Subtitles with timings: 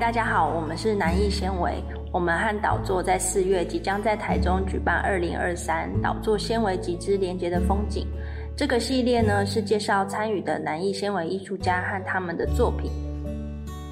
[0.00, 1.72] 大家好，我们是南艺纤维。
[2.12, 8.08] 我们和导座在四月即将在台中举办二零二三导座纤维集之连接的风景。
[8.56, 12.90] 这个系列呢是介绍参与的南艺纤维艺术家和他们的作品。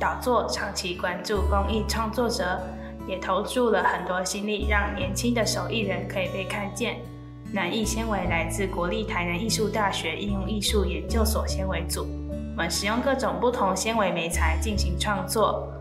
[0.01, 2.61] 导座长期关注公益创作者，
[3.07, 6.97] 也投注了很多心力，让年轻的手艺人可以被看见。
[7.53, 12.05] 南艺纤维来自国立台南艺术大学应用艺术研究所纤维组，
[12.57, 15.73] 我们使用各种不同纤维媒材进行创作。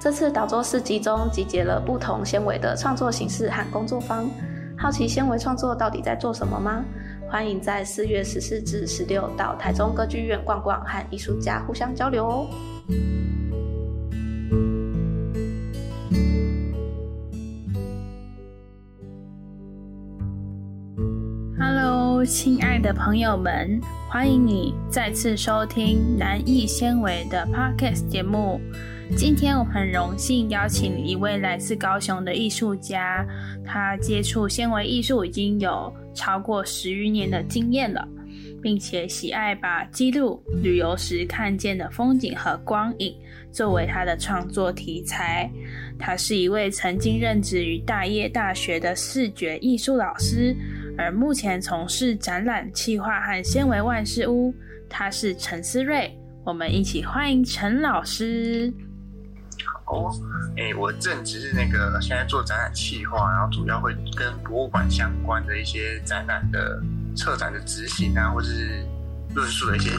[0.00, 4.26] 这次导作市集中集结了不同纤维的创作形式和工作坊。
[4.78, 6.82] 好奇纤维创作到底在做什么吗？
[7.28, 12.46] 欢迎在四月十四至十六到台中歌剧院逛逛，和艺术家互相交流哦。
[21.58, 28.58] Hello，亲爱的朋友们，欢迎你再次收听南艺纤维的 Podcast 节目。
[29.16, 33.26] 今天我很荣幸邀请一位来自高雄的艺术家，
[33.64, 38.06] 他接触纤维艺术已经有超过十余年的经验了，
[38.62, 43.14] 并且喜爱把记录旅游时看见的风景和光影
[43.52, 45.50] 作为他的创作题材。
[45.98, 50.56] 他是一位曾经任职于大业大学的视觉艺术老师，
[50.96, 54.54] 而目前从事展览企划和纤维万事屋。
[54.88, 56.10] 他是陈思睿，
[56.44, 58.72] 我们一起欢迎陈老师。
[59.86, 60.12] 哦，
[60.56, 66.80] 哎，我正职是那个现在做展览企划，然后主要会跟博物馆相关的一些展览的
[67.16, 68.84] 策展的执行啊，或者是
[69.34, 69.90] 论述的一些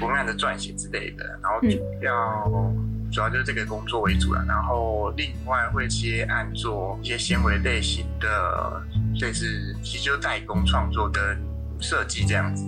[0.00, 1.68] 文案的撰写之类的，然后主
[2.02, 2.74] 要
[3.12, 8.82] 主要就是这个工作为主了，然后另外会接案做一些纤维类型的，
[9.20, 9.46] 类似
[9.82, 11.22] 其实就代工创作跟
[11.80, 12.64] 设计这样子。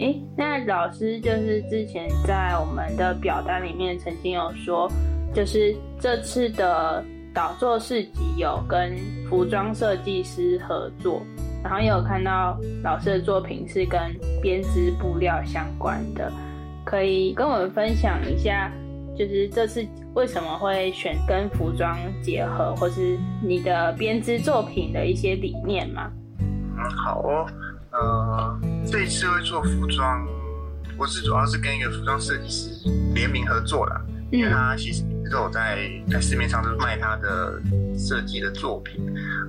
[0.00, 4.90] 哎，那老师就是之前在我们的表单里面曾经有说。
[5.38, 8.98] 就是这次的导作市集有跟
[9.30, 11.22] 服装设计师合作，
[11.62, 14.00] 然后也有看到老师的作品是跟
[14.42, 16.32] 编织布料相关的，
[16.84, 18.68] 可以跟我们分享一下，
[19.16, 26.10] 就是这次为什么会选跟服装结合，或是你的编织作品的一些理念吗？
[26.40, 27.46] 嗯，好哦，
[27.92, 30.26] 呃，这一次会做服装，
[30.98, 34.04] 我是主要是跟一个服装设计师联名合作了。
[34.30, 37.60] 因为他其实都有在在市面上都是卖他的
[37.98, 39.04] 设计的作品，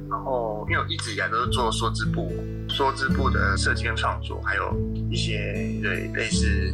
[0.10, 2.32] 然后因为我一直以来都是做梭织布、
[2.68, 4.76] 梭织布的设计跟创作，还有
[5.10, 6.74] 一些对类似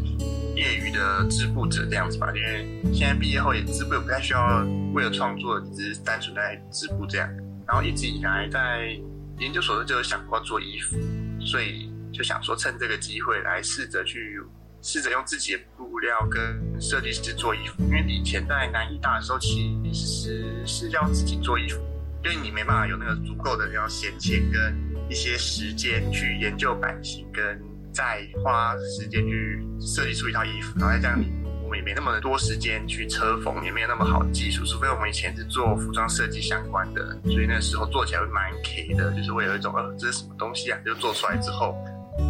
[0.55, 2.31] 业余的织布者这样子吧。
[2.35, 7.29] 因为现在毕业后也织布也不太需要为了创作，只是单纯在织布这样。
[7.67, 8.97] 然后一直以来在
[9.39, 10.97] 研究所就有想过做衣服，
[11.39, 14.39] 所以就想说趁这个机会来试着去。
[14.85, 21.81] 试着用自己的布料跟设计师做衣服，因为以前在南艺大的时候，其实是要自己做衣服，
[22.23, 24.77] 因为你没办法有那个足够的要闲钱跟
[25.09, 27.59] 一些时间去研究版型，跟
[27.91, 30.77] 再花时间去设计出一套衣服。
[30.77, 31.19] 然后再这样，
[31.63, 34.63] 我们也没那么多时间去车缝，也没有那么好的技术。
[34.65, 40.77] 除非我们以前是做服装设计相关的，所以那时候做起来会蛮 K 的，就是会有一种呃，这是什么东西啊？
[40.85, 41.75] 就做出来之后。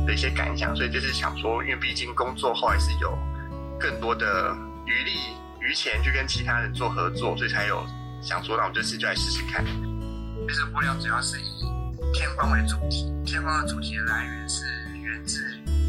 [0.06, 3.18] 的一些感想，所以就是想说，因为毕竟工作后还是有
[3.79, 5.12] 更多的余力
[5.59, 7.85] 余钱去跟其他人做合作，所以才有
[8.22, 9.66] 想说，那我们这次就来试试看。
[9.66, 11.66] 其实布料主要是以
[12.13, 14.63] 天光为主题，天光的主题来源是
[15.01, 15.44] 源自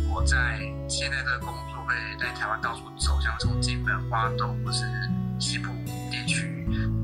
[0.09, 0.59] 我在
[0.89, 4.85] 现在的工作会在台湾到处走，像从金门、花东或是
[5.39, 5.71] 西部
[6.11, 6.47] 地区。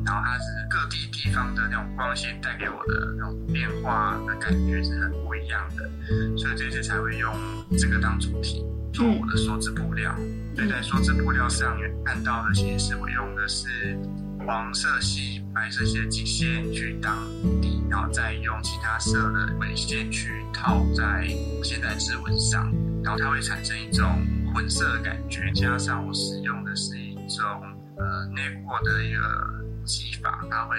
[0.04, 5.88] 然后它是各地地方的那种光线带给我的那种变化的感觉是很不一样的，
[6.36, 7.32] 所以这次才会用
[7.78, 10.14] 这个当主题做我的梭织布料。
[10.56, 13.96] 所以在梭织布料上面看到的，其实是我用的是
[14.44, 17.16] 黄色系、白色系的极线去当
[17.62, 21.26] 底，然后再用其他色的尾线去套在
[21.62, 22.70] 现在织纹上，
[23.04, 24.04] 然后它会产生一种
[24.52, 27.62] 混色的感觉，加上我使用的是一种
[27.96, 29.62] 呃内过的一个。
[29.84, 30.76] 技法，它会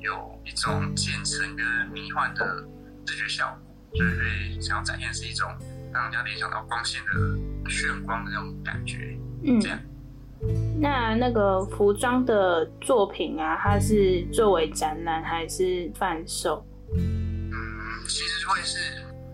[0.00, 2.64] 有一种渐层跟迷幻的
[3.04, 3.58] 视觉效
[3.90, 5.48] 果，所以会想要展现是一种
[5.92, 9.18] 让人家联想到光线的炫光的那种感觉。
[9.42, 9.76] 嗯，这样。
[10.80, 16.64] 那那个服装的作品啊，它是作为展览还是贩售？
[16.96, 17.50] 嗯，
[18.06, 18.78] 其实会是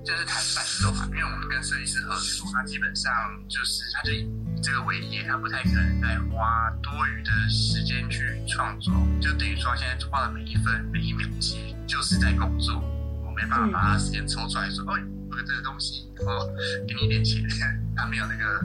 [0.03, 3.13] 就是谈贩售嘛，因为我们跟设计师合作，他基本上
[3.47, 4.13] 就是他就。
[4.63, 12.81] 这个为业，他不太可能再花多余的时间去创作，就等于说现在花的每一分每一秒其就是在工作，
[13.25, 14.97] 我没办法把他时间抽出来说，哦，
[15.31, 16.47] 我有这个东西，然后
[16.87, 17.43] 给你一点钱，
[17.97, 18.65] 他没有那个，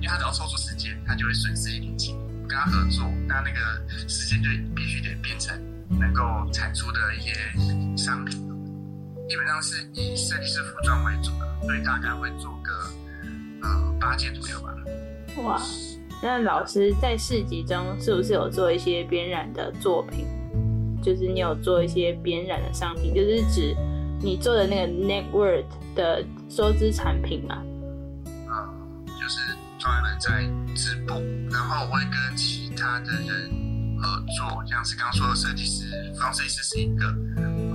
[0.00, 2.14] 因为他只要抽出时间，他就会损失一点钱，
[2.48, 5.58] 跟他合作，那那个时间就必须得变成
[5.88, 7.34] 能够产出的一些
[7.96, 8.38] 商品。
[9.28, 12.90] 基本上是以设计师服装为主的，所以大概会做个
[13.62, 14.72] 呃八件左右吧。
[15.38, 15.60] 哇，
[16.22, 20.26] 那老师在市集中是不是有做一些编染的作品？
[21.02, 23.74] 就是你有做一些编染的商品，就是指
[24.20, 25.64] 你做的那个 network
[25.96, 27.60] 的收支产品嘛？
[28.24, 29.40] 嗯，就是
[29.78, 31.14] 专门在织布，
[31.50, 33.50] 然后我会跟其他的人
[34.00, 35.86] 合作，像是刚刚说的设计师，
[36.20, 37.04] 方设计师是一个，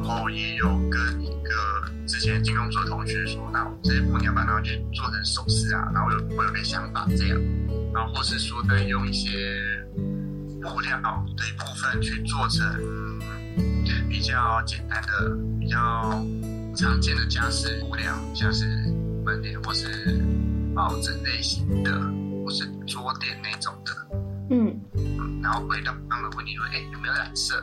[0.08, 7.38] 后也有跟一个之前金工作的同学说，那我这些布你要把它去做成首饰啊，然后我有我有个想法这样，
[7.94, 9.30] 然后或是说再用一些
[10.62, 12.66] 布料的一部分去做成
[14.10, 15.78] 比较简单的、比较
[16.76, 18.66] 常见的家饰布料，像是
[19.26, 20.24] 门帘或是
[20.74, 21.92] 帽子类型的，
[22.46, 23.92] 或是桌垫那种的。
[24.50, 24.80] 嗯，
[25.44, 27.62] 然后回到刚刚的问题说，哎，有没有染色？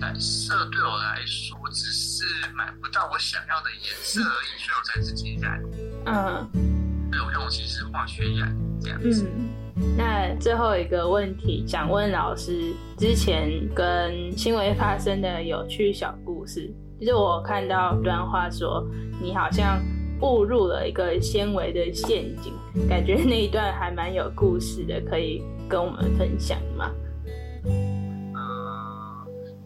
[0.00, 2.24] 染色对我来说只是
[2.54, 5.62] 买不到我想要的颜色而已，所以我才自己染。
[6.06, 9.28] 嗯，对，我用其实是化学染这样子。
[9.76, 18.84] 嗯，那最后一个问题想问老师，之前跟新闻发生的有趣小故事，就是我看到一段话说，
[19.22, 19.80] 你好像
[20.22, 22.54] 误入了一个纤维的陷阱，
[22.88, 26.90] 感觉那一段还蛮有故事的，可以跟我们分享吗？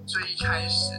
[0.04, 0.92] 呃，最一开始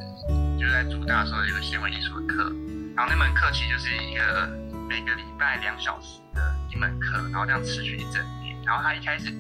[0.60, 2.52] 就在主大的时候有个纤维艺术的课，
[2.96, 4.50] 然后那门课其实就是一个
[4.90, 6.42] 每个礼拜两小时的
[6.74, 8.56] 一门课，然后这样持续一整年。
[8.66, 9.31] 然后他一开始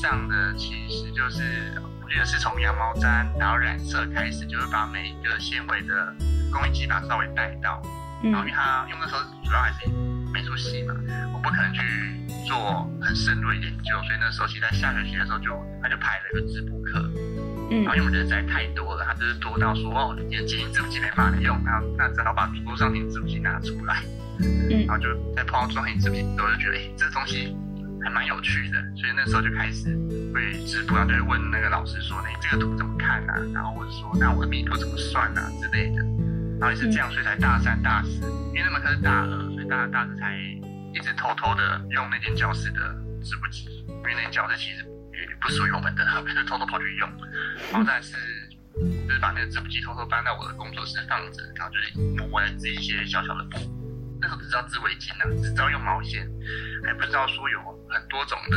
[0.00, 6.14] 上的其实就是，我记得是从羊毛毡然后染色开始，就是把每一个纤维的
[6.52, 7.82] 工艺技法稍微带到。
[8.22, 9.88] 然后因为他因为那时候主要还是
[10.32, 10.94] 美术系嘛，
[11.32, 11.82] 我不可能去
[12.46, 15.50] 做很深入的研究，所以那时候其实在下学期的时候就
[15.82, 17.10] 他就排了一个织布课。
[17.70, 17.84] 嗯。
[17.84, 24.02] 然后因为我觉得实在太多了，他就是多到说哦，你的剪影织布机没办法用，那那只好把桌上型织布机拿出来，
[24.40, 24.86] 嗯。
[24.86, 27.56] 然后就在碰到装型织布机之后，就觉得哎，这东西
[28.02, 29.96] 还蛮有趣的，所以那时候就开始
[30.34, 33.34] 会直播，然后就会问那个老师说，你这个图怎么看啊？
[33.52, 36.02] 然后或者说，那我的密度怎么算啊之类的。
[36.60, 38.20] 然后也是这样，所以才大三、大四，
[38.50, 40.36] 因为那门课是大二，所以大二、大四才
[40.92, 42.80] 一直偷偷的用那间教室的
[43.22, 44.84] 织布机，因为那间教室其实
[45.22, 46.04] 也不属于我们的，
[46.34, 47.08] 就偷偷跑去用。
[47.72, 48.14] 然后但是
[49.06, 53.58] 就是把那个织布机偷偷搬到我的工作室放着，然后就是我来织一些小小的布。
[54.20, 56.28] 那时候只知道织围巾啊，只知道用毛线，
[56.84, 58.56] 还不知道说有很多种的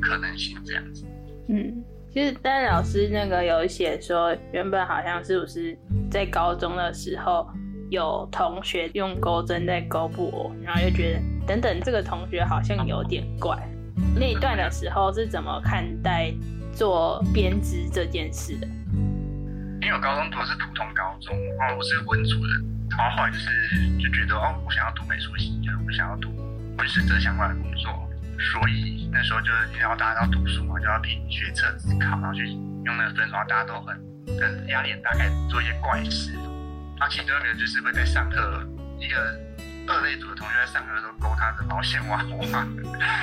[0.00, 1.06] 可能性这样子。
[1.48, 5.76] 嗯，其实丹老师那个有写说，原本好像是不是
[6.10, 7.46] 在高中的时候
[7.90, 13.54] 有同学用钩针在勾布偶，然后又觉得等等这个同学好像有点怪。
[14.14, 16.32] 那一段的时候是怎么看待
[16.72, 18.66] 做编织这件事的？
[19.80, 22.52] 因为我高中读的是普通高中，然后我是文组的，
[22.90, 23.50] 然后后来就是
[23.98, 26.30] 就觉得哦，我想要读美术系，就是我想要读
[26.78, 27.90] 绘师这相关的工作，
[28.38, 33.96] 所以那时候就是因为要大家要读书嘛，就要凭学测自考，然后去用那个分数，然后大家都很
[34.38, 36.32] 很压力大，开始做一些怪事。
[36.98, 38.64] 然后其中一个就是会在上课，
[39.00, 39.36] 一个
[39.88, 42.66] 二类组的同学在上课的时候勾他的毛线娃娃，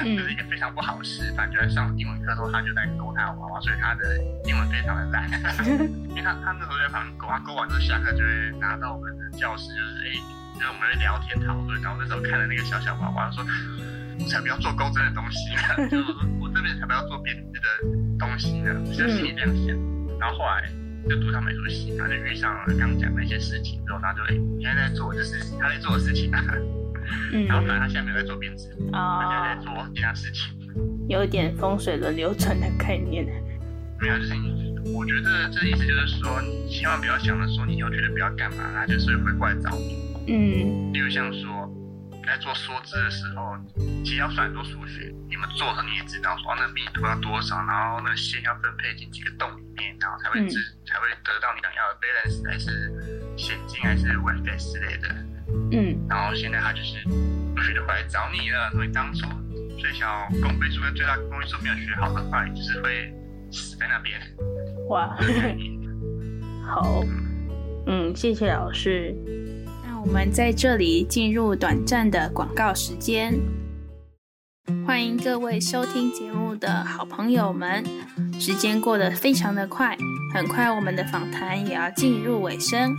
[0.04, 1.50] 就是一个非常不好的示范。
[1.52, 5.30] 就在上英文课的时候，他就在勾他的娃娃，所以他的英文非常的烂。
[6.10, 10.12] 因为他他那时候在旁边勾，他勾完之后下课就会拿到我们的教室，就是哎，
[10.56, 11.82] 就是我们会聊天讨论。
[11.82, 13.44] 然后那时候看了那个小小娃娃，说
[14.20, 17.68] 我才不要做钩针的东西呢， 就是我说我这边才不要做编织的
[18.20, 19.76] 东西呢，我就心里这样想。
[20.20, 20.70] 然后后来
[21.08, 26.44] 就读上美术系，然后就遇上了刚讲那些事情之后，他就哎，你现在在做就是他在做的事情啊。
[27.34, 30.54] 嗯 然后反正他现在没有在做编织，他现在在哦，做其他事情。
[31.08, 33.26] 有点风水轮流转的概念。
[34.00, 40.10] 没有，就是你，我觉得这意思就是说，你千万不要想着说你以后觉得不要干嘛，他就是会过来找你。
[40.32, 41.69] 嗯例如像说，
[42.30, 43.58] 在做梭织的时候，
[44.06, 52.92] 其实要算很多数学，你们做的时候你也知道说，哦那密度要多少，然后那个线要分配进几个洞里面，然后才会织，才会得到你想要的 balance 还是
[53.36, 55.10] 显径还是 weight 之类的。
[55.72, 57.02] 嗯然后现在他就是
[57.56, 59.28] 陆续的会来找你了，所以当初
[59.80, 63.12] 最小公倍数跟最大公倍数没有学好的话，你就是会
[63.52, 64.20] 死在那边。
[64.90, 65.18] 哇，
[66.70, 67.04] 好，
[67.88, 69.16] 嗯，谢谢老师。
[70.02, 73.38] 我们在这里进入短暂的广告时间，
[74.88, 77.84] 欢迎各位收听节目的好朋友们。
[78.40, 79.98] 时间过得非常的快，
[80.34, 82.96] 很快我们的访谈也要进入尾声。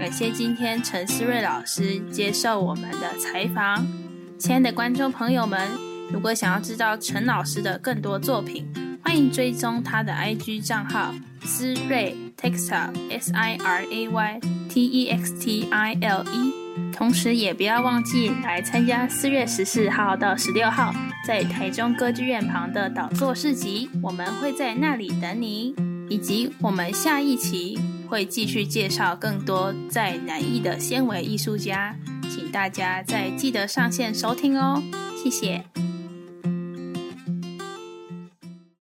[0.00, 3.86] 感谢今天陈思睿老师接受我们的采访。
[4.36, 5.70] 亲爱的观众朋友们，
[6.12, 8.66] 如果想要知道陈老师的更多作品，
[9.04, 16.52] 欢迎追踪他的 IG 账号思瑞 Textile S I R A Y T E X T I L E。
[16.92, 20.94] 同时，也不要忘记来参加四月十四号到十六号
[21.26, 25.74] 在台中歌剧院旁的导座市集，我们会在那里等你。
[26.08, 31.96] 以及我们下一期会继续介绍更多在南艺的纤维艺术家，
[32.28, 34.82] 请大家再记得上线收听哦，
[35.16, 35.64] 谢谢。